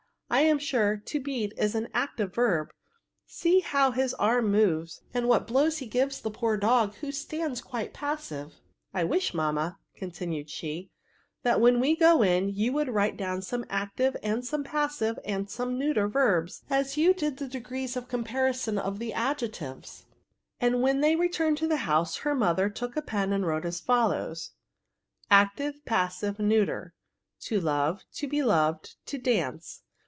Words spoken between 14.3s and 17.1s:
some passive, and some neuter verbs; as